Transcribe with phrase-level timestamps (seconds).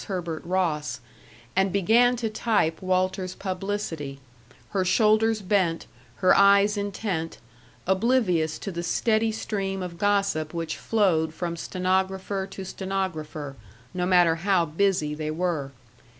[0.05, 0.99] Herbert Ross,
[1.55, 4.19] and began to type Walter's publicity,
[4.71, 5.85] her shoulders bent,
[6.15, 7.37] her eyes intent,
[7.85, 13.55] oblivious to the steady stream of gossip which flowed from stenographer to stenographer,
[13.93, 15.69] no matter how busy they were.